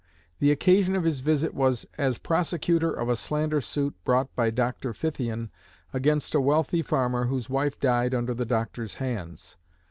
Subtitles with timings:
[0.39, 4.93] The occasion of his visit was as prosecutor of a slander suit brought by Dr.
[4.95, 5.51] Fithian
[5.93, 9.57] against a wealthy farmer whose wife died under the doctor's hands.